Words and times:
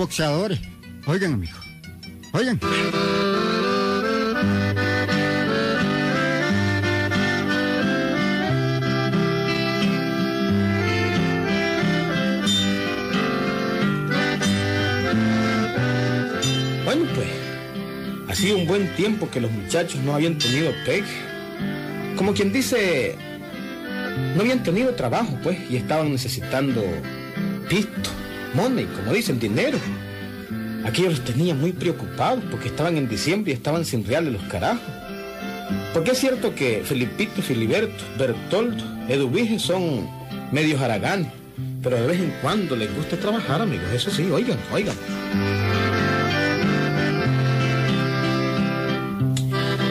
boxeadores. 0.00 0.58
Oigan, 1.06 1.34
amigo. 1.34 1.58
Oigan. 2.32 2.58
Bueno, 16.86 17.04
pues, 17.14 17.28
ha 18.26 18.34
sido 18.34 18.56
un 18.56 18.66
buen 18.66 18.94
tiempo 18.96 19.28
que 19.30 19.40
los 19.40 19.50
muchachos 19.52 20.00
no 20.00 20.14
habían 20.14 20.38
tenido 20.38 20.72
pegue. 20.86 21.04
Como 22.16 22.32
quien 22.32 22.54
dice, 22.54 23.16
no 24.34 24.40
habían 24.40 24.62
tenido 24.62 24.94
trabajo, 24.94 25.38
pues, 25.42 25.58
y 25.70 25.76
estaban 25.76 26.10
necesitando 26.10 26.82
pisto, 27.68 28.10
money, 28.54 28.86
como 28.86 29.12
dicen, 29.12 29.38
dinero. 29.38 29.78
Aquellos 30.84 31.18
los 31.18 31.24
tenían 31.24 31.60
muy 31.60 31.72
preocupados 31.72 32.42
porque 32.50 32.68
estaban 32.68 32.96
en 32.96 33.08
diciembre 33.08 33.52
y 33.52 33.54
estaban 33.54 33.84
sin 33.84 34.04
reales 34.06 34.32
los 34.32 34.42
carajos. 34.44 34.82
Porque 35.92 36.12
es 36.12 36.18
cierto 36.18 36.54
que 36.54 36.82
Felipito, 36.84 37.42
Filiberto, 37.42 38.04
Bertoldo, 38.18 38.84
Eduvige 39.08 39.58
son 39.58 40.08
medios 40.52 40.80
haraganes, 40.80 41.28
pero 41.82 41.96
de 41.96 42.06
vez 42.06 42.20
en 42.20 42.30
cuando 42.42 42.76
les 42.76 42.94
gusta 42.94 43.16
trabajar, 43.16 43.60
amigos. 43.60 43.86
Eso 43.92 44.10
sí, 44.10 44.30
oigan, 44.30 44.58
oigan. 44.72 44.96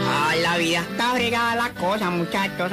Ah, 0.06 0.34
la 0.42 0.58
vida 0.58 0.80
está 0.80 1.12
fregada 1.12 1.56
la 1.56 1.70
cosa, 1.74 2.10
muchachos. 2.10 2.72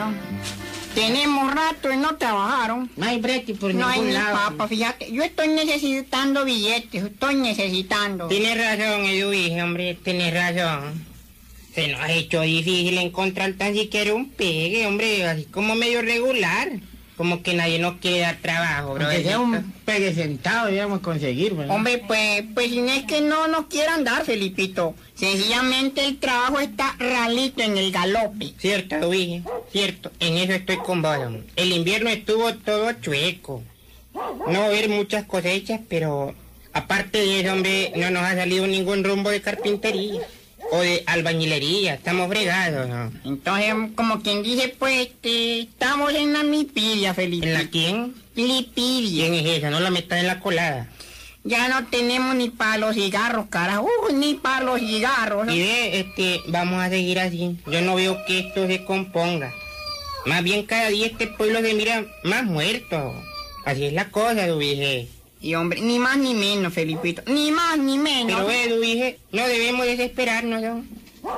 Tenemos 0.97 1.55
rato 1.55 1.93
y 1.93 1.97
no 1.99 2.17
trabajaron. 2.17 2.91
No 2.97 3.07
hay 3.07 3.21
brete 3.21 3.55
por 3.55 3.75
No 3.75 3.87
hay 3.87 4.01
ningún 4.01 4.09
ni 4.09 4.15
lado. 4.15 4.35
papa, 4.35 4.67
fíjate. 4.67 5.13
Yo 5.13 5.23
estoy 5.23 5.49
necesitando 5.49 6.45
billetes, 6.47 7.05
estoy 7.05 7.35
necesitando. 7.35 8.29
Tienes 8.29 8.57
razón, 8.57 9.05
Eduvige, 9.05 9.63
hombre, 9.63 9.99
tienes 10.03 10.33
razón. 10.33 11.05
Se 11.75 11.89
nos 11.89 12.01
ha 12.01 12.11
hecho 12.11 12.41
difícil 12.41 12.97
encontrar 12.97 13.53
tan 13.53 13.75
siquiera 13.75 14.15
un 14.15 14.31
pegue, 14.31 14.87
hombre, 14.87 15.27
así 15.27 15.45
como 15.45 15.75
medio 15.75 16.01
regular. 16.01 16.71
Como 17.19 17.43
que 17.43 17.55
nadie 17.55 17.79
nos 17.79 17.97
quiere 17.97 18.21
dar 18.21 18.37
trabajo, 18.43 18.93
bro. 18.95 19.07
Aunque 19.07 19.23
sea 19.23 19.39
un 19.39 19.73
pegue 19.87 20.15
sentado, 20.15 20.71
íbamos 20.71 20.99
a 20.99 21.03
conseguir, 21.03 21.55
¿verdad? 21.55 21.75
Hombre, 21.75 22.03
pues, 22.07 22.45
pues 22.55 22.71
no 22.73 22.91
es 22.93 23.05
que 23.05 23.23
no 23.23 23.49
nos 23.49 23.67
quieran 23.67 24.05
dar, 24.05 24.25
Felipito. 24.25 24.95
Sencillamente 25.15 26.05
el 26.05 26.19
trabajo 26.19 26.61
está 26.61 26.95
ralito 26.99 27.63
en 27.63 27.79
el 27.79 27.91
galope. 27.91 28.53
Cierto, 28.59 28.97
Eduvige, 28.97 29.43
cierto. 29.71 30.11
En 30.21 30.37
eso 30.37 30.53
estoy 30.53 30.77
con 30.79 31.05
hombre. 31.05 31.45
El 31.57 31.73
invierno 31.73 32.11
estuvo 32.11 32.55
todo 32.55 32.93
chueco. 32.93 33.63
No 34.49 34.63
haber 34.63 34.89
muchas 34.89 35.25
cosechas, 35.25 35.81
pero 35.89 36.35
aparte 36.73 37.19
de 37.19 37.41
eso, 37.41 37.53
hombre, 37.53 37.93
no 37.97 38.11
nos 38.11 38.23
ha 38.23 38.35
salido 38.35 38.67
ningún 38.67 39.05
rumbo 39.05 39.31
de 39.31 39.41
carpintería 39.43 40.23
o 40.71 40.79
de 40.79 41.03
albañilería. 41.07 41.95
Estamos 41.95 42.29
fregados, 42.29 42.89
¿no? 42.89 43.13
Entonces, 43.25 43.75
como 43.95 44.23
quien 44.23 44.43
dice, 44.43 44.75
pues, 44.79 45.09
este, 45.09 45.61
estamos 45.61 46.13
en 46.15 46.33
la 46.33 46.43
mipidia, 46.43 47.15
Felipe. 47.15 47.47
¿En 47.47 47.55
la 47.55 47.69
quién? 47.69 48.15
Lipidia. 48.35 49.29
¿Quién 49.29 49.35
es 49.35 49.59
esa? 49.59 49.71
No 49.71 49.81
la 49.81 49.91
metas 49.91 50.21
en 50.21 50.27
la 50.27 50.41
colada. 50.41 50.89
Ya 51.45 51.69
no 51.69 51.87
tenemos 51.87 52.35
ni 52.35 52.51
para 52.51 52.77
los 52.79 52.97
cigarros, 52.97 53.47
carajo. 53.49 53.89
Uy, 54.07 54.15
ni 54.15 54.35
para 54.35 54.65
los 54.65 54.81
cigarros. 54.81 55.47
¿no? 55.47 55.55
Y 55.55 55.61
de, 55.61 56.01
este, 56.01 56.41
vamos 56.49 56.83
a 56.83 56.89
seguir 56.89 57.21
así. 57.21 57.57
Yo 57.71 57.83
no 57.83 57.95
veo 57.95 58.25
que 58.27 58.41
esto 58.41 58.67
se 58.67 58.85
componga. 58.85 59.53
Más 60.27 60.43
bien 60.43 60.67
cada 60.67 60.89
día 60.89 61.07
este 61.07 61.29
pueblo 61.29 61.61
se 61.61 61.75
mira 61.75 62.05
más 62.25 62.45
muerto. 62.45 63.15
Así 63.65 63.85
es 63.87 63.93
la 63.93 64.11
cosa, 64.11 64.47
Dubige. 64.47 65.09
Y 65.41 65.55
hombre, 65.55 65.81
ni 65.81 65.99
más 65.99 66.19
ni 66.19 66.35
menos, 66.35 66.73
Felipito. 66.73 67.23
Ni 67.27 67.51
más 67.53 67.79
ni 67.79 67.99
menos. 67.99 68.45
Pero 68.45 68.47
ve, 68.47 68.69
Dubige, 68.75 69.19
no 69.33 69.47
debemos 69.47 69.87
desesperarnos. 69.87 70.61
¿no? 70.63 70.85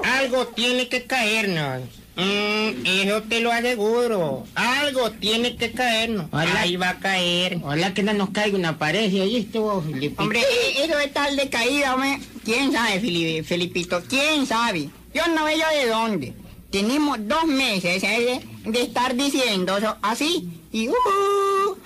Algo 0.04 0.46
tiene 0.48 0.88
que 0.88 1.04
caernos. 1.04 1.82
Mm, 2.16 2.84
eso 2.84 3.22
te 3.22 3.40
lo 3.40 3.52
aseguro. 3.52 4.44
Algo 4.54 5.10
tiene 5.12 5.56
que 5.56 5.70
caernos. 5.70 6.26
Ojalá. 6.32 6.62
Ahí 6.62 6.76
va 6.76 6.90
a 6.90 6.98
caer. 6.98 7.60
Ojalá 7.62 7.94
que 7.94 8.02
no 8.02 8.12
nos 8.12 8.30
caiga 8.30 8.56
una 8.56 8.78
pared 8.78 9.10
y 9.10 9.20
ahí 9.20 9.36
estuvo 9.36 9.80
Filipito. 9.82 10.22
Hombre, 10.22 10.40
e- 10.40 10.84
eso 10.84 10.98
es 10.98 11.12
tal 11.12 11.36
de 11.36 11.48
caída, 11.48 11.94
hombre. 11.94 12.18
¿Quién 12.44 12.72
sabe, 12.72 13.42
Felipito? 13.44 14.02
¿Quién 14.08 14.46
sabe? 14.46 14.88
Yo 15.14 15.26
no 15.34 15.44
veo 15.44 15.66
de 15.80 15.86
dónde. 15.88 16.34
Tenemos 16.70 17.18
dos 17.26 17.44
meses 17.46 18.02
¿eh? 18.04 18.40
de 18.64 18.82
estar 18.82 19.14
diciendo 19.16 19.76
eso 19.78 19.96
así. 20.02 20.48
Y 20.70 20.88
uh, 20.88 20.94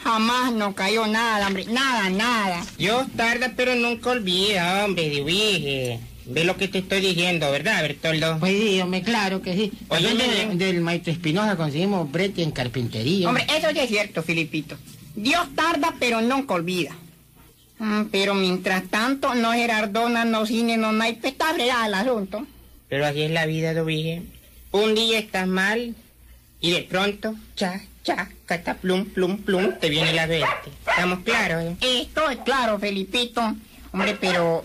jamás 0.02 0.52
nos 0.52 0.74
cayó 0.74 1.06
nada, 1.06 1.46
hombre. 1.46 1.66
Nada, 1.66 2.10
nada. 2.10 2.64
Dios 2.78 3.06
tarda, 3.16 3.52
pero 3.56 3.76
nunca 3.76 4.10
olvida, 4.10 4.84
hombre, 4.84 5.08
Dubige. 5.10 6.00
Ve 6.26 6.44
lo 6.44 6.56
que 6.56 6.66
te 6.68 6.78
estoy 6.78 7.00
diciendo, 7.00 7.50
¿verdad, 7.50 7.82
Bertoldo? 7.82 8.38
Pues 8.40 8.52
sí, 8.60 8.80
hombre, 8.80 9.02
claro 9.02 9.40
que 9.42 9.54
sí. 9.54 9.72
Oye, 9.88 10.08
También 10.08 10.30
de- 10.30 10.46
men. 10.46 10.58
del 10.58 10.80
maestro 10.80 11.12
Espinosa 11.12 11.56
conseguimos 11.56 12.10
brete 12.10 12.42
en 12.42 12.50
carpintería. 12.50 13.28
Hombre, 13.28 13.46
eso 13.56 13.68
sí 13.72 13.78
es 13.78 13.88
cierto, 13.88 14.22
Filipito. 14.22 14.76
Dios 15.14 15.46
tarda, 15.54 15.94
pero 16.00 16.20
nunca 16.20 16.54
olvida. 16.54 16.96
Mm, 17.78 18.04
pero 18.10 18.34
mientras 18.34 18.84
tanto, 18.88 19.34
no 19.34 19.52
Gerardona, 19.52 20.24
no 20.24 20.46
cine, 20.46 20.76
no 20.76 20.92
naipes, 20.92 21.32
está 21.32 21.50
el 21.56 21.94
asunto. 21.94 22.46
Pero 22.88 23.06
así 23.06 23.22
es 23.22 23.30
la 23.30 23.46
vida, 23.46 23.74
Dubige. 23.74 24.22
Un 24.72 24.94
día 24.94 25.18
estás 25.18 25.46
mal 25.46 25.94
y 26.60 26.72
de 26.72 26.82
pronto, 26.82 27.34
cha, 27.56 27.80
cha, 28.04 28.28
cata, 28.46 28.74
plum, 28.74 29.04
plum, 29.06 29.38
plum, 29.38 29.72
te 29.80 29.90
viene 29.90 30.12
la 30.12 30.26
suerte. 30.26 30.70
¿Estamos 30.88 31.20
claros? 31.20 31.62
eh? 31.62 31.76
Esto 32.02 32.30
es 32.30 32.38
claro, 32.38 32.78
Felipito. 32.78 33.54
Hombre, 33.92 34.16
pero 34.20 34.62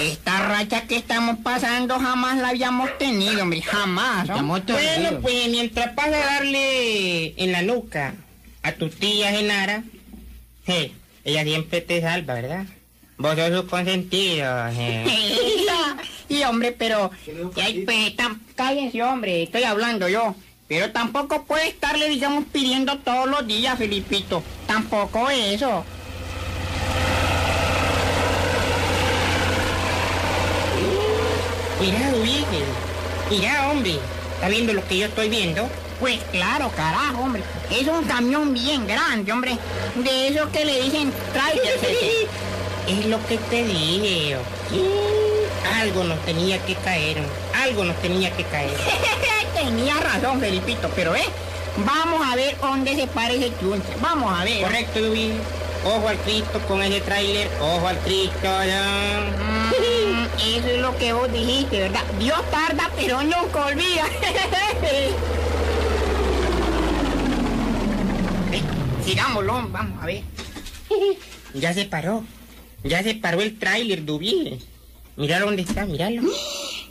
esta 0.00 0.48
racha 0.48 0.82
que 0.88 0.96
estamos 0.96 1.38
pasando 1.44 1.98
jamás 2.00 2.38
la 2.38 2.48
habíamos 2.48 2.96
tenido, 2.98 3.42
hombre, 3.42 3.62
jamás. 3.62 4.26
¿no? 4.26 4.42
Bueno, 4.44 5.20
pues 5.20 5.48
mientras 5.48 5.94
vas 5.94 6.06
a 6.08 6.10
darle 6.10 7.34
en 7.40 7.52
la 7.52 7.62
nuca 7.62 8.14
a 8.62 8.72
tu 8.72 8.88
tía 8.88 9.30
Genara, 9.30 9.84
eh, 10.66 10.90
ella 11.24 11.44
siempre 11.44 11.80
te 11.82 12.00
salva, 12.00 12.34
¿verdad? 12.34 12.64
Vos 13.18 13.36
sos 13.36 13.52
su 13.60 13.66
consentido. 13.68 14.66
eh. 14.68 15.04
y 16.28 16.42
hombre, 16.44 16.72
pero... 16.72 17.10
y 17.56 17.60
ahí, 17.60 17.82
pues, 17.84 18.16
tam- 18.16 18.40
cállense, 18.56 19.02
hombre, 19.02 19.42
estoy 19.44 19.64
hablando 19.64 20.08
yo. 20.08 20.34
Pero 20.66 20.90
tampoco 20.92 21.44
puede 21.44 21.68
estarle, 21.68 22.08
digamos, 22.08 22.44
pidiendo 22.50 22.98
todos 22.98 23.28
los 23.28 23.46
días, 23.46 23.76
Felipito. 23.78 24.42
Tampoco 24.66 25.28
eso. 25.30 25.84
Mira, 31.80 32.10
Dubige, 32.12 32.62
mira, 33.30 33.70
hombre, 33.70 33.96
¿está 34.34 34.48
viendo 34.48 34.72
lo 34.72 34.86
que 34.86 34.98
yo 34.98 35.06
estoy 35.06 35.28
viendo? 35.28 35.68
Pues 36.00 36.18
claro, 36.32 36.70
carajo, 36.74 37.22
hombre. 37.22 37.42
Es 37.70 37.86
un 37.86 38.04
camión 38.04 38.52
bien 38.54 38.86
grande, 38.86 39.32
hombre. 39.32 39.56
De 39.96 40.28
esos 40.28 40.48
que 40.50 40.64
le 40.64 40.82
dicen 40.82 41.12
trailer. 41.32 41.78
Es 42.86 43.06
lo 43.06 43.16
que 43.26 43.38
te 43.38 43.64
dije. 43.64 44.36
¿o? 44.36 45.23
Algo 45.80 46.04
nos 46.04 46.18
tenía 46.24 46.58
que 46.64 46.74
caer, 46.76 47.18
algo 47.62 47.84
nos 47.84 47.96
tenía 48.00 48.30
que 48.36 48.44
caer. 48.44 48.70
Tenía 49.54 49.94
razón, 49.98 50.40
Felipito, 50.40 50.90
pero 50.96 51.14
eh, 51.14 51.24
vamos 51.86 52.20
a 52.26 52.34
ver 52.36 52.56
dónde 52.60 52.94
se 52.96 53.06
para 53.06 53.32
ese 53.32 53.50
chunche. 53.60 53.88
Vamos 54.00 54.32
a 54.38 54.44
ver. 54.44 54.62
Correcto, 54.62 55.00
Dubige. 55.00 55.34
Ojo 55.84 56.08
al 56.08 56.16
Cristo 56.18 56.58
con 56.66 56.82
ese 56.82 57.00
tráiler, 57.00 57.48
ojo 57.60 57.86
al 57.86 57.98
Cristo. 57.98 58.42
ya. 58.42 59.20
Mm, 59.78 60.26
eso 60.56 60.68
es 60.68 60.78
lo 60.80 60.96
que 60.98 61.12
vos 61.12 61.32
dijiste, 61.32 61.78
¿verdad? 61.80 62.02
Dios 62.18 62.38
tarda, 62.50 62.90
pero 62.96 63.22
nunca 63.22 63.66
olvida. 63.66 64.04
Eh, 68.52 68.62
Sigámoslo, 69.04 69.68
vamos 69.70 70.02
a 70.02 70.06
ver. 70.06 70.22
Ya 71.54 71.72
se 71.72 71.84
paró, 71.84 72.24
ya 72.82 73.02
se 73.02 73.14
paró 73.14 73.40
el 73.40 73.58
tráiler, 73.58 74.04
Dubige. 74.04 74.58
Mira 75.16 75.40
dónde 75.40 75.62
está, 75.62 75.84
míralo. 75.86 76.22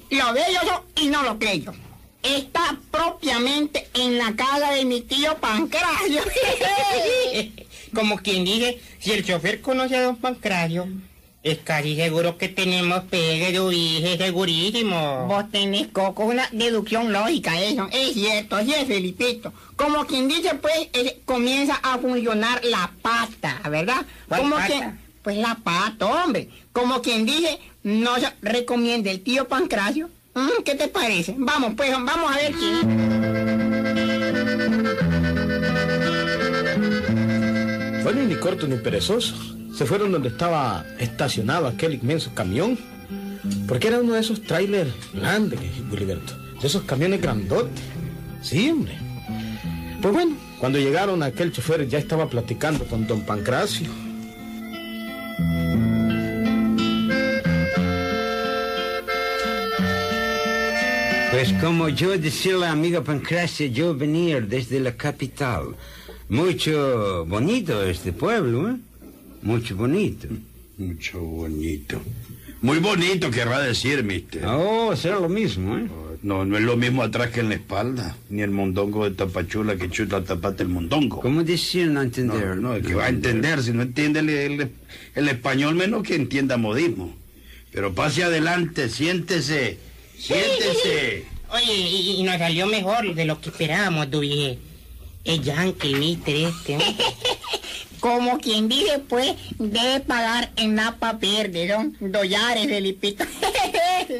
Lo 0.09 0.33
veo 0.33 0.45
yo 0.65 0.83
y 1.01 1.07
no 1.07 1.23
lo 1.23 1.37
creo. 1.39 1.73
Está 2.21 2.77
propiamente 2.89 3.87
en 3.93 4.17
la 4.17 4.33
casa 4.35 4.71
de 4.71 4.85
mi 4.85 5.01
tío 5.01 5.35
Pancracio. 5.37 6.21
Como 7.93 8.17
quien 8.17 8.45
dice, 8.45 8.81
si 8.99 9.11
el 9.11 9.25
chofer 9.25 9.61
conoce 9.61 9.97
a 9.97 10.03
don 10.03 10.15
Pancracio, 10.15 10.87
es 11.43 11.57
casi 11.59 11.95
seguro 11.97 12.37
que 12.37 12.47
tenemos 12.47 13.03
pegue, 13.03 13.51
Dubige, 13.51 14.17
segurísimo. 14.17 15.25
Vos 15.27 15.51
tenés, 15.51 15.87
Coco, 15.89 16.23
una 16.25 16.47
deducción 16.53 17.11
lógica 17.11 17.61
eso. 17.61 17.89
Es 17.91 18.13
cierto, 18.13 18.55
así 18.55 18.73
es, 18.73 18.87
Felipito. 18.87 19.51
Como 19.75 20.05
quien 20.05 20.27
dice, 20.29 20.55
pues, 20.55 20.89
comienza 21.25 21.75
a 21.83 21.97
funcionar 21.97 22.63
la 22.63 22.89
pata, 23.01 23.61
¿verdad? 23.69 24.05
¿Cuál 24.29 24.41
Como 24.41 24.55
pata? 24.55 24.67
que- 24.67 25.03
pues 25.23 25.37
la 25.37 25.55
pata, 25.55 26.05
hombre. 26.05 26.49
Como 26.73 27.01
quien 27.01 27.25
dice, 27.25 27.57
no 27.83 28.15
se 28.19 28.27
recomienda 28.41 29.11
el 29.11 29.21
tío 29.21 29.47
Pancracio. 29.47 30.09
Mm, 30.35 30.63
¿Qué 30.63 30.75
te 30.75 30.87
parece? 30.87 31.35
Vamos, 31.37 31.73
pues, 31.75 31.91
vamos 31.91 32.31
a 32.31 32.35
ver 32.37 32.53
quién. 32.53 34.03
Bueno, 38.03 38.23
y 38.23 38.25
ni 38.25 38.35
corto 38.35 38.67
ni 38.67 38.77
perezoso. 38.77 39.35
se 39.75 39.85
fueron 39.85 40.11
donde 40.11 40.29
estaba 40.29 40.85
estacionado 40.99 41.67
aquel 41.67 41.95
inmenso 41.95 42.31
camión, 42.35 42.77
porque 43.67 43.87
era 43.87 43.99
uno 43.99 44.13
de 44.13 44.19
esos 44.19 44.43
trailers 44.43 44.91
grandes, 45.13 45.59
Filiberto, 45.89 46.33
de 46.61 46.67
esos 46.67 46.83
camiones 46.83 47.21
grandotes. 47.21 47.81
Sí, 48.41 48.69
hombre. 48.69 48.95
Pues 50.01 50.13
bueno, 50.13 50.35
cuando 50.59 50.77
llegaron 50.79 51.23
aquel 51.23 51.51
chofer 51.51 51.87
ya 51.87 51.97
estaba 51.97 52.27
platicando 52.29 52.85
con 52.85 53.07
don 53.07 53.21
Pancracio. 53.21 53.89
Pues 61.45 61.61
como 61.61 61.89
yo 61.89 62.17
decía 62.17 62.53
la 62.55 62.71
amiga 62.71 63.03
Pancracia, 63.03 63.67
yo 63.67 63.93
venía 63.93 64.39
desde 64.39 64.79
la 64.79 64.93
capital. 64.95 65.75
Mucho 66.29 67.25
bonito 67.25 67.83
este 67.83 68.13
pueblo, 68.13 68.69
¿eh? 68.69 68.75
Mucho 69.41 69.75
bonito. 69.75 70.29
Mucho 70.77 71.19
bonito. 71.19 72.01
Muy 72.61 72.77
bonito 72.79 73.29
querrá 73.29 73.59
decir, 73.59 74.05
mister. 74.05 74.45
Oh, 74.45 74.95
será 74.95 75.19
lo 75.19 75.27
mismo, 75.27 75.77
¿eh? 75.77 75.85
No, 76.21 76.45
no 76.45 76.55
es 76.57 76.63
lo 76.63 76.77
mismo 76.77 77.03
atrás 77.03 77.31
que 77.31 77.41
en 77.41 77.49
la 77.49 77.55
espalda, 77.55 78.15
ni 78.29 78.41
el 78.41 78.51
mondongo 78.51 79.03
de 79.03 79.13
tapachula 79.13 79.75
que 79.75 79.89
chuta 79.89 80.23
tapate 80.23 80.63
el 80.63 80.69
mondongo. 80.69 81.19
¿Cómo 81.19 81.43
decir 81.43 81.87
no 81.89 82.01
entender? 82.03 82.55
No, 82.55 82.69
no, 82.69 82.75
el 82.75 82.85
que 82.85 82.93
va 82.95 83.07
a 83.07 83.09
entender, 83.09 83.61
si 83.61 83.73
no 83.73 83.81
entiende 83.81 84.21
el, 84.21 84.29
el- 84.29 84.69
el 85.15 85.27
español, 85.27 85.75
menos 85.75 86.03
que 86.03 86.15
entienda 86.15 86.55
modismo. 86.55 87.13
Pero 87.73 87.93
pase 87.93 88.23
adelante, 88.23 88.87
siéntese, 88.87 89.77
siéntese. 90.17 91.25
Oye, 91.51 91.73
y, 91.73 92.15
y 92.19 92.23
nos 92.23 92.37
salió 92.37 92.65
mejor 92.65 93.13
de 93.13 93.25
lo 93.25 93.39
que 93.39 93.49
esperábamos, 93.49 94.09
Dubie. 94.09 94.59
El 95.23 95.41
yankee, 95.41 95.93
el 95.93 95.99
mister 95.99 96.35
este. 96.35 96.77
Como 97.99 98.37
quien 98.39 98.67
dice, 98.67 98.99
pues, 98.99 99.33
debe 99.57 100.01
pagar 100.01 100.51
en 100.57 100.75
napa 100.75 101.13
verde, 101.13 101.67
¿no? 101.67 101.93
Dollares, 102.01 102.67
Felipito. 102.67 103.23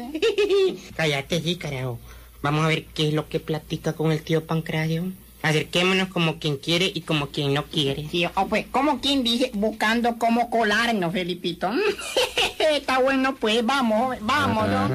Cállate, 0.96 1.42
sí, 1.42 1.56
carajo. 1.56 1.98
Vamos 2.40 2.64
a 2.64 2.68
ver 2.68 2.86
qué 2.86 3.08
es 3.08 3.14
lo 3.14 3.28
que 3.28 3.40
platica 3.40 3.92
con 3.92 4.10
el 4.10 4.22
tío 4.22 4.46
Pancracio. 4.46 5.12
Acerquémonos 5.44 6.08
como 6.08 6.38
quien 6.38 6.56
quiere 6.56 6.90
y 6.94 7.02
como 7.02 7.26
quien 7.26 7.52
no 7.52 7.64
quiere. 7.66 8.08
Sí, 8.10 8.24
o 8.24 8.46
pues, 8.46 8.64
como 8.70 9.02
quien 9.02 9.22
dice, 9.22 9.50
buscando 9.52 10.16
cómo 10.16 10.48
colarnos, 10.48 11.12
Felipito. 11.12 11.70
Está 12.74 12.98
bueno, 12.98 13.36
pues, 13.38 13.62
vamos, 13.62 14.16
vamos, 14.22 14.66
¿no? 14.66 14.88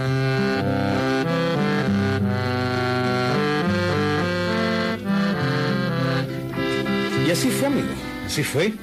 Y 7.27 7.29
así 7.29 7.49
fue, 7.51 7.67
amigo, 7.67 7.89
así 8.25 8.41
fue. 8.41 8.73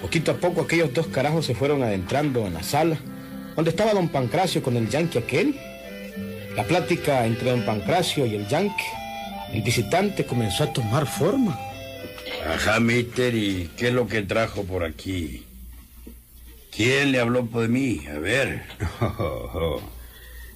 Poquito 0.00 0.30
a 0.30 0.36
poco 0.36 0.60
aquellos 0.60 0.94
dos 0.94 1.08
carajos 1.08 1.44
se 1.44 1.56
fueron 1.56 1.82
adentrando 1.82 2.46
en 2.46 2.54
la 2.54 2.62
sala, 2.62 2.98
donde 3.56 3.70
estaba 3.70 3.94
don 3.94 4.10
Pancracio 4.10 4.62
con 4.62 4.76
el 4.76 4.88
yankee 4.88 5.18
aquel. 5.18 5.58
La 6.54 6.62
plática 6.62 7.26
entre 7.26 7.50
don 7.50 7.66
Pancracio 7.66 8.26
y 8.26 8.36
el 8.36 8.46
yankee, 8.46 8.84
el 9.54 9.62
visitante 9.62 10.26
comenzó 10.26 10.64
a 10.64 10.72
tomar 10.72 11.06
forma. 11.06 11.56
Ajá, 12.44 12.80
mister, 12.80 13.34
¿y 13.34 13.70
qué 13.76 13.88
es 13.88 13.94
lo 13.94 14.08
que 14.08 14.22
trajo 14.22 14.64
por 14.64 14.82
aquí? 14.82 15.44
¿Quién 16.74 17.12
le 17.12 17.20
habló 17.20 17.46
por 17.46 17.68
mí? 17.68 18.00
A 18.08 18.18
ver. 18.18 18.64
Oh, 19.00 19.80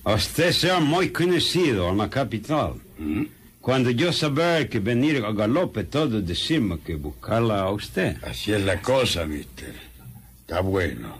oh. 0.05 0.15
Usted 0.15 0.51
sea 0.51 0.81
muy 0.81 1.11
conocido 1.11 1.89
en 1.91 1.99
la 1.99 2.11
capital. 2.11 2.75
¿Mm? 2.99 3.25
Cuando 3.61 3.91
yo 3.91 4.13
saber 4.13 4.69
que 4.69 4.81
venir 4.81 5.25
a 5.25 5.33
galope, 5.33 5.85
todo 5.85 6.21
decimos 6.21 6.81
que 6.85 6.97
buscarla 6.97 7.61
a 7.61 7.71
usted. 7.71 8.17
Así 8.25 8.53
es 8.53 8.63
la 8.63 8.81
cosa, 8.83 9.27
mister. 9.27 9.75
Está 10.41 10.61
bueno. 10.61 11.17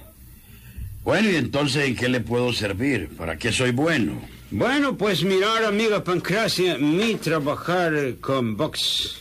Bueno, 1.05 1.31
y 1.31 1.37
entonces, 1.37 1.87
¿en 1.87 1.95
qué 1.95 2.09
le 2.09 2.21
puedo 2.21 2.53
servir? 2.53 3.09
¿Para 3.17 3.37
qué 3.37 3.53
soy 3.53 3.71
bueno? 3.71 4.21
Bueno, 4.51 4.97
pues 4.97 5.25
mirar, 5.25 5.65
amiga 5.65 6.03
Pancracia, 6.03 6.79
mi 6.79 7.17
trabajar 7.17 8.15
con 8.21 8.57
box. 8.57 9.17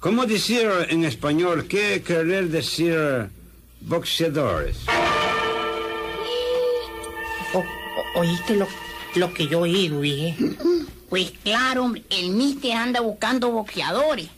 ¿Cómo 0.00 0.26
decir 0.26 0.68
en 0.88 1.04
español? 1.04 1.66
¿Qué 1.68 2.02
querer 2.04 2.48
decir 2.48 2.96
boxeadores? 3.80 4.78
O- 7.54 7.58
o- 7.58 8.20
¿Oíste 8.20 8.56
lo, 8.56 8.66
lo 9.14 9.32
que 9.32 9.46
yo 9.46 9.60
oí, 9.60 9.88
Dubie? 9.88 10.34
Pues 11.08 11.32
claro, 11.44 11.84
hombre, 11.84 12.02
el 12.10 12.30
mister 12.30 12.72
anda 12.72 13.00
buscando 13.00 13.50
boxeadores. 13.52 14.28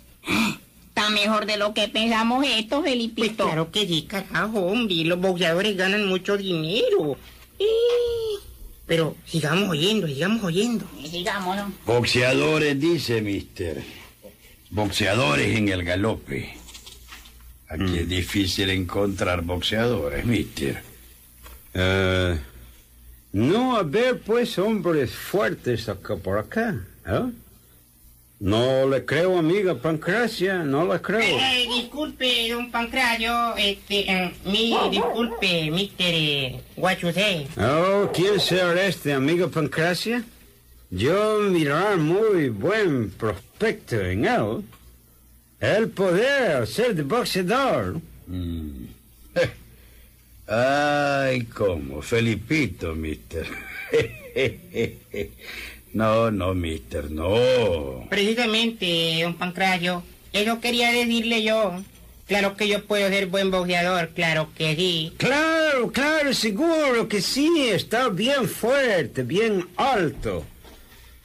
Está 0.89 1.09
mejor 1.11 1.47
de 1.47 1.57
lo 1.57 1.73
que 1.73 1.89
pensamos 1.89 2.45
esto, 2.47 2.81
Pues 2.81 2.91
Felipito. 2.93 3.45
claro 3.47 3.71
que 3.71 3.87
sí, 3.87 4.03
carajo, 4.03 4.61
hombre. 4.61 4.97
Los 5.05 5.19
boxeadores 5.19 5.77
ganan 5.79 6.07
mucho 6.07 6.37
dinero. 6.37 7.17
Y- 7.59 7.65
Pero 8.89 9.17
sigamos 9.27 9.69
oyendo, 9.69 10.09
sigamos 10.09 10.43
oyendo. 10.43 10.87
Sigamos, 11.09 11.57
¿no? 11.57 11.73
Boxeadores, 11.85 12.81
dice, 12.81 13.21
mister. 13.21 13.85
Boxeadores 14.71 15.57
en 15.57 15.69
el 15.69 15.85
galope. 15.85 16.55
Aquí 17.69 17.99
es 17.99 18.09
difícil 18.09 18.71
encontrar 18.71 19.43
boxeadores, 19.43 20.25
mister. 20.25 20.83
Eh, 21.75 22.39
no 23.33 23.77
haber, 23.77 24.21
pues, 24.21 24.59
hombres 24.59 25.11
fuertes 25.11 25.91
acá 25.91 26.17
por 26.17 26.39
acá, 26.39 26.83
¿eh? 27.07 27.31
No 28.41 28.87
le 28.87 29.05
creo, 29.05 29.37
amiga 29.37 29.75
Pancracia, 29.75 30.63
no 30.63 30.87
le 30.87 31.01
creo. 31.01 31.21
Eh, 31.21 31.67
disculpe, 31.75 32.49
don 32.49 32.71
Pancracio, 32.71 33.57
este, 33.57 34.09
eh, 34.09 34.33
mi, 34.45 34.73
disculpe, 34.91 35.71
mister, 35.73 36.15
eh, 36.15 36.61
say? 37.13 37.49
Oh, 37.57 38.09
¿quién 38.15 38.39
será 38.39 38.87
este, 38.87 39.13
amiga 39.13 39.49
Pancracia? 39.49 40.25
Yo 40.91 41.41
mirar 41.51 41.97
muy 41.97 42.49
buen 42.51 43.11
prospecto 43.11 44.01
en 44.01 44.25
él. 44.25 44.63
El 45.59 45.89
poder 45.89 46.65
ser 46.69 46.95
de 46.95 47.03
boxeador. 47.03 48.01
Mm. 48.29 48.85
Ay, 50.47 51.43
¿cómo? 51.47 52.01
Felipito, 52.03 52.95
mister. 52.95 53.49
No, 55.93 56.31
no, 56.31 56.55
mister, 56.55 57.11
no. 57.11 58.07
Precisamente, 58.11 59.21
don 59.23 59.35
Pancracio, 59.35 60.03
eso 60.33 60.61
quería 60.61 60.93
decirle 60.93 61.43
yo. 61.43 61.83
Claro 62.27 62.57
que 62.57 62.69
yo 62.69 62.85
puedo 62.85 63.09
ser 63.09 63.27
buen 63.27 63.51
boxeador, 63.51 64.11
claro 64.11 64.51
que 64.55 64.77
sí. 64.77 65.15
Claro, 65.17 65.91
claro, 65.91 66.35
seguro 66.35 67.09
que 67.09 67.23
sí, 67.23 67.71
está 67.71 68.11
bien 68.11 68.47
fuerte, 68.47 69.23
bien 69.23 69.67
alto. 69.77 70.45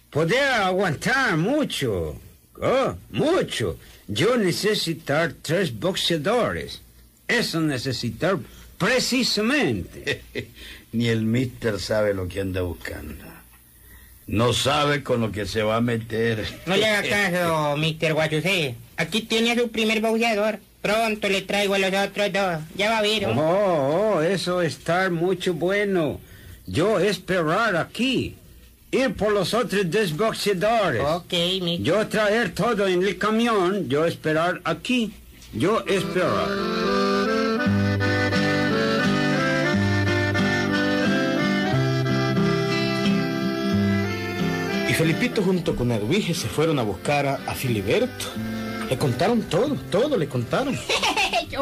Poder 0.10 0.53
aguantar 0.53 1.36
mucho. 1.36 2.15
Oh, 2.62 2.96
mucho. 3.12 3.77
Yo 4.08 4.38
necesitar 4.38 5.34
tres 5.41 5.77
boxeadores. 5.77 6.82
Eso 7.27 7.60
necesitar 7.60 8.38
precisamente. 8.77 10.22
Ni 10.93 11.08
el 11.08 11.25
mister 11.25 11.79
sabe 11.79 12.13
lo 12.13 12.27
que 12.27 12.39
anda 12.39 12.62
buscando. 12.62 13.25
No 14.27 14.53
sabe 14.53 15.03
con 15.03 15.22
lo 15.22 15.32
que 15.32 15.46
se 15.46 15.63
va 15.63 15.77
a 15.77 15.82
meter. 15.82 16.46
No 16.65 16.75
le 16.75 16.86
haga 16.86 17.10
caso, 17.10 17.75
you 17.77 18.42
say. 18.42 18.75
Aquí 18.98 19.22
tiene 19.22 19.51
a 19.51 19.56
su 19.56 19.70
primer 19.70 20.01
boxeador. 20.01 20.60
Pronto 20.82 21.30
le 21.30 21.42
traigo 21.42 21.75
a 21.75 21.80
los 21.80 21.94
otros 21.94 22.32
dos. 22.34 22.60
Ya 22.75 22.89
va 22.89 22.98
a 23.00 23.01
ver, 23.01 23.27
¿no? 23.27 23.42
Oh, 23.42 24.15
oh, 24.15 24.22
eso 24.22 24.62
está 24.62 25.10
mucho 25.10 25.53
bueno. 25.53 26.20
Yo 26.65 27.00
esperar 27.00 27.75
aquí. 27.75 28.36
Ir 28.92 29.13
por 29.15 29.34
los 29.34 29.53
otros 29.53 29.89
dos 29.89 30.15
boxeadores. 30.15 31.01
Ok, 31.01 31.34
mister. 31.62 31.82
Yo 31.82 32.08
traer 32.08 32.53
todo 32.53 32.88
en 32.88 33.01
el 33.01 33.18
camión, 33.18 33.89
yo 33.89 34.06
esperar 34.06 34.62
aquí, 34.65 35.13
yo 35.53 35.84
esperar. 35.88 37.02
Y 44.93 44.95
Felipito 44.95 45.41
junto 45.41 45.75
con 45.75 45.91
Edwige 45.91 46.35
se 46.35 46.47
fueron 46.47 46.77
a 46.77 46.83
buscar 46.83 47.25
a, 47.25 47.39
a 47.47 47.55
Filiberto. 47.55 48.27
Le 48.88 48.95
contaron 48.95 49.41
todo, 49.41 49.73
todo 49.89 50.15
le 50.19 50.27
contaron. 50.27 50.79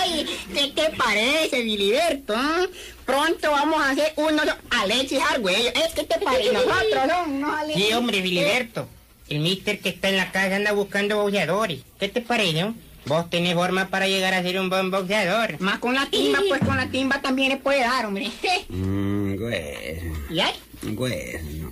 Ay, 0.00 0.26
¿qué 0.54 0.68
te 0.74 0.96
parece, 0.96 1.62
Filiberto? 1.62 2.32
ah? 2.34 2.64
Pronto 3.04 3.50
vamos 3.50 3.78
a 3.82 3.90
hacer 3.90 4.14
unos 4.16 4.46
Alexis 4.70 5.18
Argüello. 5.30 5.68
¿Es 5.74 5.92
que 5.92 6.04
te 6.04 6.18
parece? 6.18 6.50
Nosotros 6.54 6.78
somos 6.94 7.28
unos 7.28 7.54
Alexis. 7.54 7.86
Sí, 7.86 7.92
hombre, 7.92 8.22
Filiberto. 8.22 8.88
El 9.28 9.40
mister 9.40 9.80
que 9.80 9.90
está 9.90 10.08
en 10.08 10.16
la 10.16 10.32
casa 10.32 10.56
anda 10.56 10.72
buscando 10.72 11.20
boxeadores. 11.22 11.80
¿Qué 12.00 12.08
te 12.08 12.22
parece? 12.22 12.62
no? 12.62 12.74
Vos 13.04 13.28
tenés 13.28 13.54
forma 13.54 13.88
para 13.88 14.08
llegar 14.08 14.32
a 14.32 14.42
ser 14.42 14.58
un 14.58 14.70
buen 14.70 14.90
boxeador. 14.90 15.60
Más 15.60 15.80
con 15.80 15.94
la 15.94 16.06
timba, 16.06 16.40
pues 16.48 16.60
con 16.62 16.78
la 16.78 16.88
timba 16.88 17.20
también 17.20 17.50
le 17.50 17.56
puede 17.58 17.80
dar, 17.80 18.06
hombre. 18.06 18.30
Mm, 18.70 19.36
güey, 19.36 20.00
¿Y 20.30 20.40
ahí? 20.40 20.52
güey, 20.82 21.42
no, 21.58 21.67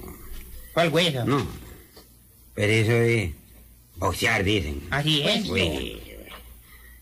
¿Cuál 0.77 0.91
hueso? 0.93 1.25
no. 1.25 1.47
Pero 2.53 2.71
eso 2.71 2.93
es 2.93 3.31
boxear, 3.97 4.45
dicen. 4.45 4.83
Así 4.91 5.23
es. 5.23 5.47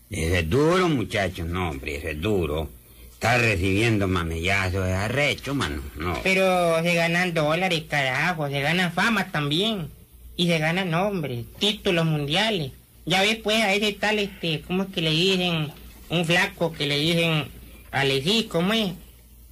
Eso 0.09 0.35
es 0.35 0.49
duro, 0.49 0.87
muchachos. 0.87 1.45
No, 1.45 1.71
hombre, 1.71 1.97
eso 1.97 2.07
es 2.07 2.21
duro. 2.21 2.69
Está 3.11 3.37
recibiendo 3.37 4.07
mamellazos 4.07 4.85
de 4.85 4.93
arrecho, 4.93 5.53
mano. 5.53 5.81
No. 5.97 6.17
Pero 6.23 6.81
se 6.83 6.95
ganan 6.95 7.33
dólares, 7.33 7.83
carajo, 7.89 8.47
se 8.47 8.61
ganan 8.61 8.93
fama 8.93 9.29
también. 9.29 9.89
Y 10.37 10.47
se 10.47 10.57
ganan 10.57 10.91
nombres, 10.91 11.43
títulos 11.59 12.05
mundiales. 12.05 12.71
Ya 13.05 13.23
ves, 13.23 13.35
pues, 13.43 13.61
a 13.61 13.73
ese 13.73 13.91
tal, 13.91 14.19
este, 14.19 14.61
¿cómo 14.61 14.83
es 14.83 14.89
que 14.89 15.01
le 15.01 15.11
dicen? 15.11 15.73
Un 16.07 16.23
flaco 16.23 16.71
que 16.71 16.85
le 16.85 16.97
dicen 16.97 17.49
Alexis, 17.91 18.45
¿cómo 18.45 18.71
es? 18.71 18.93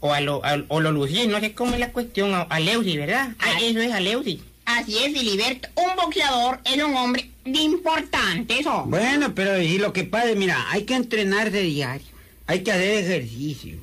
O 0.05 0.11
a 0.13 0.19
lo, 0.19 0.43
a- 0.43 0.61
o 0.67 0.81
lo 0.81 0.91
Lucís, 0.91 1.27
no 1.29 1.39
sé 1.39 1.53
cómo 1.53 1.73
es 1.75 1.79
la 1.79 1.93
cuestión, 1.93 2.33
a, 2.33 2.41
a 2.41 2.59
Leusi, 2.59 2.97
¿verdad? 2.97 3.29
Ah, 3.39 3.53
eso 3.61 3.79
es 3.79 3.89
a 3.93 4.01
Leusi. 4.01 4.41
Así 4.65 4.97
es, 4.97 5.13
Filiberto. 5.17 5.69
Un 5.75 5.95
boxeador 5.95 6.59
es 6.65 6.75
un 6.83 6.93
hombre 6.95 7.29
de 7.45 7.59
importante, 7.61 8.59
eso. 8.59 8.83
Bueno, 8.85 9.33
pero 9.33 9.61
y 9.61 9.77
lo 9.77 9.93
que 9.93 10.03
pasa, 10.03 10.27
mira, 10.35 10.65
hay 10.71 10.83
que 10.83 10.95
entrenar 10.95 11.51
de 11.51 11.61
diario. 11.61 12.05
Hay 12.47 12.63
que 12.63 12.73
hacer 12.73 12.97
ejercicio. 13.05 13.77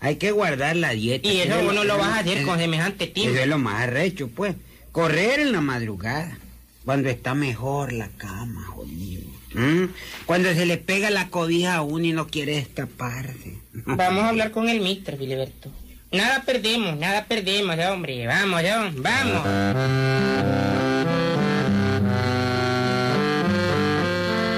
Hay 0.00 0.16
que 0.16 0.30
guardar 0.30 0.76
la 0.76 0.90
dieta. 0.90 1.26
Y 1.26 1.40
eso 1.40 1.54
es 1.58 1.62
uno 1.62 1.84
lo 1.84 1.94
eso- 1.94 1.98
vas 1.98 2.08
a 2.08 2.18
hacer 2.18 2.36
eso- 2.38 2.46
con 2.48 2.58
semejante 2.58 3.04
Eso 3.04 3.12
tiempo. 3.14 3.38
es 3.40 3.46
lo 3.46 3.58
más 3.58 3.80
arrecho, 3.82 4.28
pues. 4.28 4.54
Correr 4.90 5.40
en 5.40 5.52
la 5.52 5.62
madrugada. 5.62 6.36
Cuando 6.84 7.08
está 7.08 7.34
mejor 7.34 7.94
la 7.94 8.08
cama, 8.08 8.62
jodido. 8.66 9.22
¿Mm? 9.54 9.84
Cuando 10.26 10.52
se 10.52 10.66
le 10.66 10.76
pega 10.76 11.08
la 11.10 11.28
cobija 11.30 11.76
a 11.76 11.82
uno 11.82 12.04
y 12.04 12.12
no 12.12 12.26
quiere 12.26 12.58
escaparse. 12.58 13.54
Vamos 13.74 14.24
a 14.24 14.28
hablar 14.28 14.50
con 14.50 14.68
el 14.68 14.80
mister, 14.80 15.16
Filiberto. 15.16 15.70
Nada 16.12 16.42
perdemos, 16.44 16.98
nada 16.98 17.24
perdemos, 17.24 17.78
hombre. 17.78 18.26
Vamos, 18.26 18.60
John, 18.62 19.02
vamos. 19.02 19.46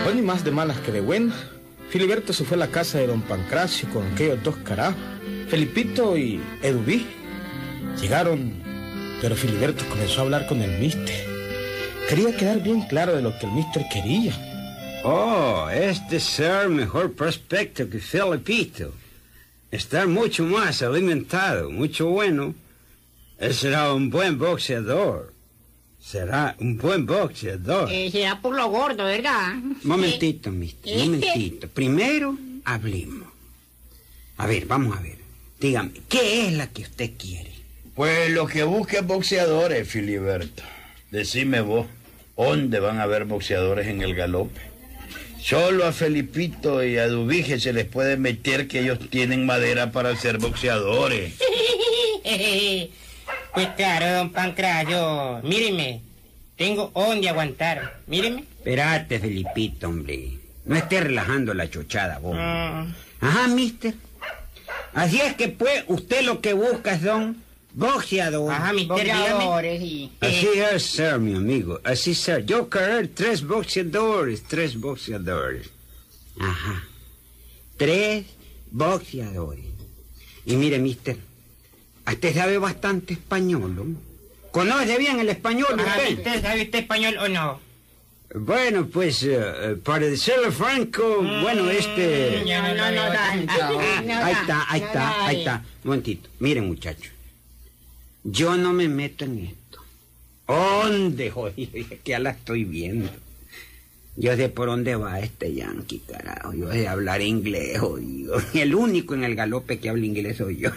Hoy 0.06 0.14
ni 0.16 0.22
más 0.22 0.42
de 0.42 0.50
malas 0.50 0.78
que 0.78 0.90
de 0.90 1.00
buenas. 1.00 1.36
Filiberto 1.90 2.32
se 2.32 2.44
fue 2.44 2.56
a 2.56 2.60
la 2.60 2.66
casa 2.68 2.98
de 2.98 3.06
don 3.06 3.22
Pancracio 3.22 3.88
con 3.90 4.04
aquellos 4.12 4.42
dos 4.42 4.56
carajos, 4.56 5.00
Felipito 5.48 6.18
y 6.18 6.42
Edubí. 6.60 7.06
Llegaron, 8.00 8.52
pero 9.20 9.36
Filiberto 9.36 9.84
comenzó 9.88 10.20
a 10.20 10.24
hablar 10.24 10.48
con 10.48 10.60
el 10.60 10.80
mister. 10.80 11.24
Quería 12.08 12.36
quedar 12.36 12.60
bien 12.64 12.82
claro 12.82 13.14
de 13.14 13.22
lo 13.22 13.38
que 13.38 13.46
el 13.46 13.52
mister 13.52 13.84
quería. 13.92 14.32
Oh, 15.04 15.68
este 15.70 16.18
ser 16.18 16.68
mejor 16.68 17.12
prospecto 17.12 17.88
que 17.88 18.00
Felipito. 18.00 18.92
Está 19.74 20.06
mucho 20.06 20.44
más 20.44 20.82
alimentado, 20.82 21.68
mucho 21.68 22.06
bueno. 22.06 22.54
Él 23.38 23.52
será 23.52 23.92
un 23.92 24.08
buen 24.08 24.38
boxeador. 24.38 25.34
Será 26.00 26.54
un 26.60 26.78
buen 26.78 27.04
boxeador. 27.06 27.90
Eh, 27.90 28.08
será 28.08 28.40
por 28.40 28.54
lo 28.54 28.68
gordo, 28.68 29.02
¿verdad? 29.02 29.54
Momentito, 29.82 30.52
mister, 30.52 30.96
momentito. 30.96 31.66
Primero, 31.66 32.38
hablemos. 32.64 33.26
A 34.36 34.46
ver, 34.46 34.64
vamos 34.66 34.96
a 34.96 35.00
ver. 35.00 35.18
Dígame, 35.58 35.90
¿qué 36.08 36.46
es 36.46 36.52
la 36.52 36.68
que 36.68 36.82
usted 36.82 37.10
quiere? 37.18 37.50
Pues 37.96 38.30
lo 38.30 38.46
que 38.46 38.62
busca 38.62 39.00
es 39.00 39.06
boxeadores, 39.08 39.88
Filiberto. 39.88 40.62
Decime 41.10 41.62
vos, 41.62 41.88
¿dónde 42.36 42.78
van 42.78 43.00
a 43.00 43.02
haber 43.02 43.24
boxeadores 43.24 43.88
en 43.88 44.02
el 44.02 44.14
galope? 44.14 44.73
Solo 45.44 45.84
a 45.84 45.92
Felipito 45.92 46.82
y 46.82 46.96
a 46.96 47.06
Dubige 47.06 47.60
se 47.60 47.74
les 47.74 47.84
puede 47.84 48.16
meter 48.16 48.66
que 48.66 48.80
ellos 48.80 48.98
tienen 49.10 49.44
madera 49.44 49.92
para 49.92 50.16
ser 50.16 50.38
boxeadores. 50.38 51.34
Pues 53.52 53.68
claro, 53.76 54.16
don 54.16 54.32
Pancracio. 54.32 55.40
Míreme, 55.44 56.00
tengo 56.56 56.90
donde 56.92 57.28
aguantar. 57.28 57.98
Míreme. 58.08 58.40
Espérate, 58.58 59.20
Felipito, 59.20 59.86
hombre. 59.88 60.30
No 60.64 60.74
esté 60.74 61.00
relajando 61.00 61.54
la 61.54 61.70
chochada, 61.70 62.18
vos. 62.18 62.34
Mm, 62.34 62.92
Ajá, 63.20 63.46
mister. 63.46 63.94
Así 64.92 65.20
es 65.20 65.36
que, 65.36 65.50
pues, 65.50 65.84
usted 65.86 66.22
lo 66.22 66.40
que 66.40 66.52
busca 66.54 66.98
son 66.98 67.44
boxeadores. 67.74 68.58
Ajá, 68.58 68.72
mister, 68.72 69.02
dígame. 69.04 69.20
Boxeadores 69.22 69.82
y... 69.82 70.12
Así 70.20 70.48
es, 70.72 70.82
ser, 70.86 71.18
mi 71.18 71.34
amigo. 71.34 71.80
Así 71.84 72.14
ser. 72.14 72.46
Yo 72.46 72.68
querer 72.70 73.08
tres 73.08 73.46
boxeadores, 73.46 74.42
tres 74.44 74.78
boxeadores. 74.80 75.68
Ajá. 76.38 76.84
Tres 77.76 78.26
boxeadores. 78.70 79.64
Y 80.46 80.56
mire, 80.56 80.78
mister, 80.78 81.16
usted 82.06 82.34
sabe 82.34 82.58
bastante 82.58 83.14
español, 83.14 83.74
¿no? 83.74 84.00
¿Conoce 84.50 84.98
bien 84.98 85.18
el 85.18 85.28
español, 85.28 85.78
Ajá, 85.78 85.98
usted? 85.98 86.10
mister, 86.16 86.42
¿sabe 86.42 86.62
usted 86.62 86.78
español 86.80 87.16
o 87.18 87.28
no? 87.28 87.60
Bueno, 88.36 88.86
pues, 88.86 89.22
eh, 89.22 89.36
eh, 89.36 89.76
para 89.82 90.06
decirlo 90.06 90.50
franco, 90.50 91.22
bueno, 91.42 91.70
este... 91.70 92.42
No, 92.44 92.74
no, 92.74 92.90
no, 92.90 93.12
tanto. 93.12 93.52
Ah, 93.60 94.02
No, 94.04 94.24
ahí 94.24 94.34
no, 94.34 94.40
está, 94.40 94.66
ahí 94.68 94.80
no, 94.80 94.86
está, 94.86 95.04
no, 95.04 95.24
ahí 95.24 95.36
eh. 95.36 95.38
está. 95.38 95.54
Un 95.56 95.64
momentito. 95.84 96.28
Miren, 96.40 96.66
muchachos. 96.66 97.12
Yo 98.24 98.56
no 98.56 98.72
me 98.72 98.88
meto 98.88 99.24
en 99.24 99.38
esto. 99.46 99.80
¿Dónde, 100.48 101.30
jodido? 101.30 101.70
Que 102.04 102.10
ya 102.10 102.18
la 102.18 102.30
estoy 102.30 102.64
viendo. 102.64 103.10
Yo 104.16 104.36
sé 104.36 104.48
por 104.48 104.68
dónde 104.68 104.94
va 104.96 105.18
este 105.20 105.52
yankee, 105.54 106.00
carajo. 106.06 106.52
Yo 106.54 106.70
sé 106.72 106.86
hablar 106.86 107.20
inglés, 107.22 107.78
jodido. 107.78 108.40
El 108.54 108.74
único 108.74 109.14
en 109.14 109.24
el 109.24 109.34
galope 109.34 109.78
que 109.78 109.88
habla 109.88 110.06
inglés 110.06 110.36
soy 110.38 110.56
yo. 110.58 110.70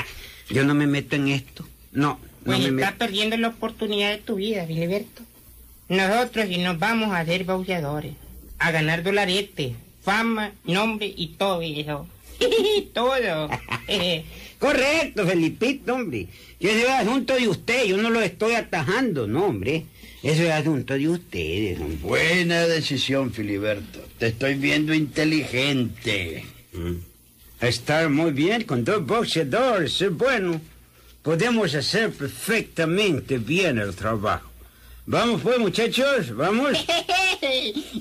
Yo 0.50 0.64
no 0.64 0.74
me 0.74 0.86
meto 0.86 1.14
en 1.16 1.28
esto. 1.28 1.66
No, 1.92 2.14
no 2.14 2.18
Pues 2.44 2.58
me 2.60 2.64
estás 2.68 2.92
meto. 2.92 2.98
perdiendo 2.98 3.36
la 3.36 3.48
oportunidad 3.48 4.10
de 4.12 4.18
tu 4.18 4.36
vida, 4.36 4.64
Filiberto. 4.66 5.22
Nosotros 5.90 6.46
y 6.48 6.56
nos 6.58 6.78
vamos 6.78 7.12
a 7.14 7.22
ser 7.26 7.44
boxeadores, 7.44 8.14
a 8.58 8.70
ganar 8.70 9.02
dolarete, 9.02 9.74
fama, 10.02 10.52
nombre 10.64 11.12
y 11.14 11.28
todo 11.38 11.60
eso. 11.60 12.06
todo. 12.94 13.50
Correcto, 14.58 15.26
Felipito, 15.26 15.94
hombre. 15.94 16.26
Yo 16.58 16.70
ese 16.70 16.82
es 16.82 16.88
asunto 16.88 17.34
de 17.34 17.48
usted, 17.48 17.84
yo 17.84 17.96
no 17.96 18.10
lo 18.10 18.20
estoy 18.20 18.54
atajando, 18.54 19.26
no, 19.26 19.46
hombre. 19.46 19.84
Eso 20.22 20.42
es 20.42 20.50
asunto 20.50 20.94
de 20.94 21.08
ustedes, 21.08 21.80
hombre. 21.80 21.98
Buena 22.02 22.66
decisión, 22.66 23.32
Filiberto. 23.32 24.00
Te 24.18 24.28
estoy 24.28 24.54
viendo 24.54 24.92
inteligente. 24.92 26.44
Estar 27.60 28.08
muy 28.08 28.32
bien 28.32 28.64
con 28.64 28.84
dos 28.84 29.06
boxeadores 29.06 30.00
es 30.02 30.12
bueno. 30.12 30.60
Podemos 31.22 31.74
hacer 31.74 32.10
perfectamente 32.10 33.38
bien 33.38 33.78
el 33.78 33.94
trabajo. 33.94 34.47
Vamos 35.10 35.40
pues, 35.40 35.58
muchachos, 35.58 36.36
vamos. 36.36 36.72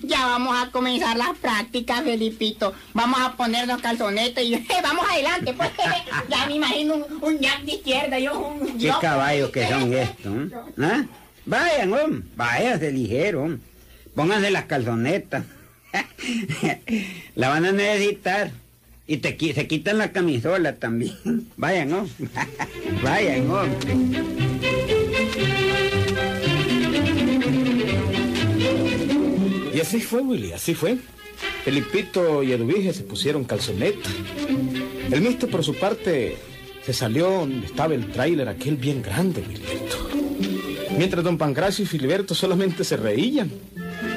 Ya 0.04 0.26
vamos 0.26 0.58
a 0.62 0.72
comenzar 0.72 1.16
las 1.16 1.38
prácticas, 1.38 2.04
Felipito. 2.04 2.74
Vamos 2.94 3.18
a 3.22 3.38
ponernos 3.38 3.82
calzonetes 3.82 4.44
y 4.44 4.56
vamos 4.84 5.06
adelante, 5.10 5.54
pues. 5.54 5.70
Ya 6.30 6.46
me 6.48 6.56
imagino 6.56 6.96
un, 6.96 7.06
un 7.24 7.40
jack 7.40 7.62
de 7.62 7.74
izquierda, 7.76 8.20
yo 8.20 8.38
un... 8.38 8.78
Qué 8.78 8.88
yo- 8.88 9.00
caballos 9.00 9.52
que 9.52 9.66
son 9.70 9.94
estos, 9.94 10.34
¿eh? 10.36 10.50
¿Ah? 10.82 11.06
Vayan, 11.46 11.94
hombre, 11.94 12.28
vayan 12.36 12.78
de 12.80 12.92
ligero. 12.92 13.44
hombre. 13.44 13.62
Pónganse 14.14 14.52
las 14.52 14.66
calzonetas. 14.66 15.46
la 17.36 17.50
van 17.50 17.66
a 17.68 17.72
necesitar. 17.72 18.52
Y 19.08 19.18
te, 19.18 19.38
se 19.54 19.66
quitan 19.68 19.98
la 20.00 20.12
camisola 20.12 20.76
también. 20.76 21.16
Vayan, 21.56 21.94
hombre. 21.94 22.28
Vayan, 23.02 23.50
hombre. 23.50 24.97
Y 29.78 29.80
así 29.80 30.02
fue, 30.02 30.22
Willy, 30.22 30.54
así 30.54 30.74
fue. 30.74 30.98
Felipito 31.64 32.42
y 32.42 32.52
Eduvige 32.52 32.94
se 32.94 33.04
pusieron 33.04 33.44
calzoneta. 33.44 34.10
El 35.12 35.22
mister, 35.22 35.48
por 35.52 35.64
su 35.64 35.76
parte, 35.76 36.36
se 36.84 36.94
salió 36.94 37.30
donde 37.30 37.68
estaba 37.68 37.94
el 37.94 38.12
tráiler 38.12 38.50
aquel 38.50 38.76
bien 38.76 39.04
grande, 39.04 39.44
Filiberto. 39.44 40.10
Mientras 40.98 41.24
don 41.24 41.38
Pancracio 41.38 41.84
y 41.84 41.86
Filiberto 41.86 42.34
solamente 42.34 42.84
se 42.84 42.98
reían. 42.98 43.52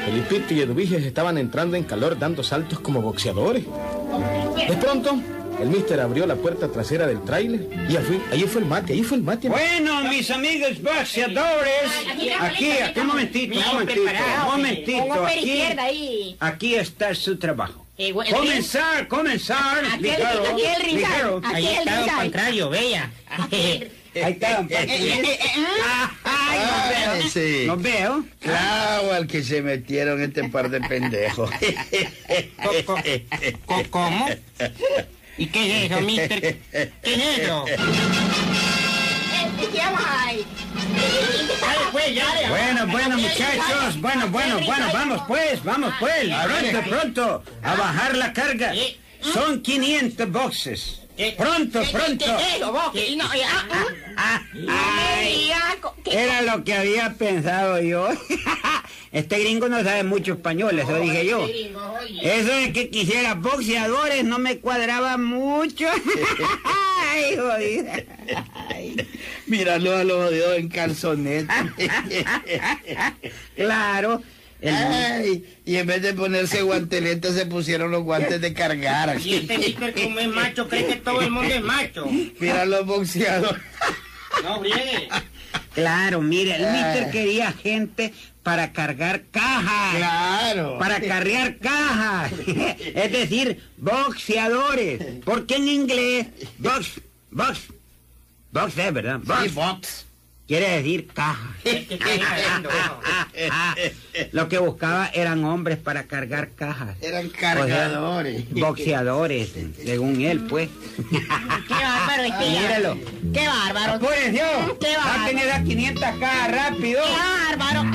Felipito 0.07 0.55
y 0.55 0.61
Eduvige 0.61 0.97
estaban 0.97 1.37
entrando 1.37 1.77
en 1.77 1.85
calor 1.85 2.19
dando 2.19 2.43
saltos 2.43 2.81
como 2.81 3.03
boxeadores. 3.03 3.67
De 4.67 4.77
pronto, 4.79 5.21
el 5.61 5.69
mister 5.69 6.01
abrió 6.01 6.27
la 6.27 6.37
puerta 6.37 6.69
trasera 6.69 7.07
del 7.07 7.23
tráiler 7.25 7.67
y 7.89 7.97
allí 7.97 8.45
fue 8.45 8.61
el 8.63 8.67
mate, 8.67 8.93
ahí 8.93 9.03
fue 9.03 9.17
el 9.19 9.23
mate. 9.23 9.49
Bueno, 9.49 10.03
mis 10.05 10.31
amigos 10.31 10.81
boxeadores, 10.83 11.73
aquí, 12.13 12.31
aquí, 12.31 13.01
un 13.01 13.07
momentito, 13.07 13.59
un 13.59 13.67
momentito, 13.73 14.03
un 14.03 14.47
momentito, 15.09 15.27
aquí, 15.27 15.61
ahí. 15.79 16.37
aquí 16.41 16.75
está 16.75 17.15
su 17.15 17.37
trabajo. 17.39 17.87
Eh, 17.99 18.13
bueno, 18.13 18.35
Comenzar, 18.35 19.07
comenzar, 19.09 19.85
Aquí 19.85 20.09
el- 20.09 20.21
ligero, 20.21 20.43
aquí 20.53 20.63
el 20.65 20.83
rincón. 20.83 21.11
ligero. 21.11 21.37
Aquí 21.45 21.55
Ahí 21.55 21.67
el 21.67 21.73
está 21.81 21.95
don 21.97 22.05
Rizal. 22.05 22.17
Pancracio, 22.17 22.71
vea. 22.71 23.11
Ahí 24.13 24.33
está, 24.33 24.57
don 24.57 24.69
ay, 24.73 25.23
Ah, 26.25 26.91
no 27.05 27.13
veo. 27.21 27.29
sí. 27.31 27.65
No 27.67 27.77
veo. 27.77 28.25
Claro, 28.41 29.13
al 29.13 29.27
que 29.27 29.43
se 29.45 29.61
metieron 29.63 30.21
este 30.23 30.49
par 30.49 30.71
de 30.71 30.81
pendejos. 30.81 31.51
¿Cómo? 33.91 34.27
¿Y 35.41 35.47
qué 35.47 35.85
es 35.87 35.91
eso, 35.91 36.01
mister? 36.03 36.59
¿Qué 36.71 36.93
es 37.15 37.39
eso? 37.39 37.65
Dale, 41.61 41.81
pues. 41.93 42.15
Bueno, 42.51 42.87
bueno, 42.89 43.17
muchachos. 43.17 44.01
Bueno, 44.01 44.29
bueno, 44.29 44.61
bueno, 44.67 44.87
vamos 44.93 45.23
pues, 45.27 45.65
vamos 45.65 45.95
pues. 45.99 46.29
Pronto, 46.45 46.91
pronto. 46.91 47.45
A 47.63 47.75
bajar 47.75 48.17
la 48.17 48.33
carga. 48.35 48.75
Son 49.33 49.63
500 49.63 50.31
boxes. 50.31 51.01
Pronto, 51.37 51.83
pronto. 51.91 52.25
Que- 56.05 56.23
Era 56.23 56.43
lo 56.43 56.65
que 56.65 56.75
había 56.75 57.15
pensado 57.15 57.81
yo. 57.81 58.09
Este 59.13 59.41
gringo 59.41 59.69
no 59.69 59.83
sabe 59.83 60.05
mucho 60.05 60.35
español, 60.35 60.79
eso 60.79 60.95
dije 61.01 61.27
yo. 61.27 61.45
Eso 62.23 62.53
de 62.53 62.73
que 62.73 62.91
quisiera 62.91 63.35
boxeadores 63.35 64.23
no 64.25 64.39
me 64.39 64.59
cuadraba 64.59 65.17
mucho. 65.17 65.87
Ay, 67.13 67.37
jodida. 67.37 68.05
Ay. 68.69 68.97
Míralo 69.47 69.97
a 69.97 70.05
los 70.05 70.27
jodidos 70.29 70.59
en 70.59 70.69
calzoneta. 70.69 71.75
Claro. 73.57 74.23
el- 74.61 74.75
Ay, 74.75 75.45
y 75.65 75.77
en 75.77 75.87
vez 75.87 76.03
de 76.03 76.13
ponerse 76.15 76.63
guanteletes 76.63 77.35
se 77.35 77.47
pusieron 77.47 77.91
los 77.91 78.03
guantes 78.05 78.41
de 78.41 78.53
cargar. 78.55 79.19
Y 79.21 79.35
este 79.37 79.59
mister 79.59 79.93
como 79.95 80.21
es 80.21 80.29
macho, 80.29 80.69
cree 80.69 80.87
que 80.87 80.97
todo 80.97 81.21
el 81.21 81.31
mundo 81.31 81.53
es 81.53 81.63
macho. 81.63 82.07
Mira 82.39 82.65
los 82.65 82.87
boxeadores. 82.87 83.61
No, 84.45 84.61
briegue. 84.61 85.09
Claro, 85.75 86.21
mire, 86.21 86.57
el 86.57 86.73
mister 86.73 87.11
quería 87.11 87.53
gente 87.53 88.13
para 88.43 88.73
cargar 88.73 89.23
cajas. 89.31 89.97
Claro. 89.97 90.79
Para 90.79 91.01
carrear 91.01 91.59
cajas. 91.59 92.33
Es 92.95 93.13
decir, 93.13 93.61
boxeadores. 93.77 95.01
Porque 95.25 95.57
en 95.57 95.69
inglés, 95.69 96.27
box, 96.59 97.01
box, 97.31 97.61
box 98.51 98.79
es 98.79 98.93
verdad. 98.93 99.21
Box 99.23 99.43
Sí, 99.43 99.49
box. 99.51 100.07
Quiere 100.51 100.69
decir 100.79 101.07
caja. 101.07 101.55
Lo 104.33 104.49
que 104.49 104.59
buscaba 104.59 105.07
eran 105.15 105.45
hombres 105.45 105.79
para 105.79 106.09
cargar 106.09 106.51
cajas. 106.57 106.97
Eran 107.01 107.27
O 107.27 107.31
sea, 107.31 107.39
cargadores. 107.55 108.51
boxeadores, 108.51 109.53
según 109.85 110.21
él, 110.23 110.41
pues. 110.49 110.69
Qué 111.09 111.21
bárbaro 111.85 112.23
este 112.25 112.53
ya. 112.53 112.61
Míralo. 112.63 112.99
Qué 113.33 113.47
bárbaro. 113.47 113.93
Apúrense, 113.93 114.43
oh. 114.43 114.77
Qué 114.81 114.97
bárbaro. 114.97 115.19
Saquen 115.21 115.39
esas 115.39 115.63
500 115.63 116.03
cajas 116.19 116.51
rápido. 116.51 117.01
Qué 117.05 117.57
bárbaro. 117.57 117.91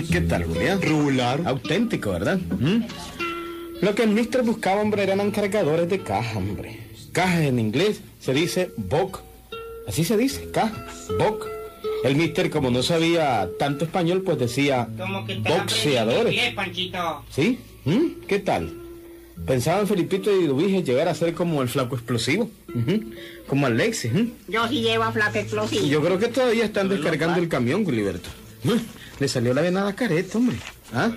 ¿Qué 0.10 0.20
tal, 0.22 0.42
Julián? 0.44 0.82
Regular. 0.82 1.40
Auténtico, 1.44 2.10
¿verdad? 2.10 2.38
¿Mm? 2.58 2.82
Lo 3.80 3.94
que 3.94 4.02
el 4.02 4.10
mister 4.10 4.42
buscaba, 4.42 4.82
hombre, 4.82 5.04
eran 5.04 5.30
cargadores 5.30 5.88
de 5.88 6.00
caja, 6.00 6.36
hombre. 6.36 6.79
Cajas 7.12 7.40
en 7.42 7.58
inglés 7.58 8.00
se 8.20 8.32
dice 8.34 8.70
box. 8.76 9.20
Así 9.86 10.04
se 10.04 10.16
dice, 10.16 10.50
caja, 10.52 10.86
box. 11.18 11.46
El 12.04 12.16
mister, 12.16 12.50
como 12.50 12.70
no 12.70 12.82
sabía 12.82 13.48
tanto 13.58 13.84
español, 13.84 14.22
pues 14.22 14.38
decía 14.38 14.88
Como 14.98 15.26
que 15.26 15.36
boxeadores. 15.38 16.32
inglés, 16.32 16.54
Panchito. 16.54 17.24
¿Sí? 17.30 17.58
¿Mm? 17.84 18.26
¿Qué 18.26 18.38
tal? 18.38 18.72
Pensaba 19.46 19.80
en 19.80 19.86
Felipito 19.88 20.30
y 20.38 20.46
Dubige 20.46 20.82
llegar 20.82 21.08
a 21.08 21.14
ser 21.14 21.34
como 21.34 21.62
el 21.62 21.68
flaco 21.68 21.96
explosivo. 21.96 22.50
Como 23.46 23.66
Alexis. 23.66 24.12
¿mm? 24.12 24.28
Yo 24.48 24.68
sí 24.68 24.82
llevo 24.82 25.04
a 25.04 25.12
flaco 25.12 25.38
explosivo. 25.38 25.84
Y 25.84 25.88
yo 25.88 26.02
creo 26.02 26.18
que 26.18 26.28
todavía 26.28 26.64
están 26.64 26.88
descargando 26.88 27.40
el 27.40 27.48
camión, 27.48 27.84
Gilberto. 27.84 28.28
Mm, 28.64 28.70
Le 29.18 29.28
salió 29.28 29.54
la 29.54 29.62
venada 29.62 29.94
careta, 29.94 30.38
hombre. 30.38 30.56
¿Ah? 30.92 31.10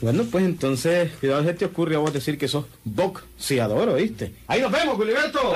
Bueno, 0.00 0.24
pues 0.30 0.44
entonces, 0.46 1.10
cuidado, 1.20 1.44
se 1.44 1.52
te 1.52 1.66
ocurre 1.66 1.94
a 1.94 1.98
vos 1.98 2.12
decir 2.12 2.38
que 2.38 2.48
sos 2.48 2.64
boxeador, 2.84 3.90
¿oíste? 3.90 4.32
Ahí 4.46 4.62
nos 4.62 4.72
vemos, 4.72 4.96
Gilberto. 4.96 5.52